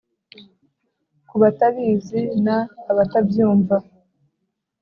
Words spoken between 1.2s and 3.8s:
ku batabizi na abatabyumva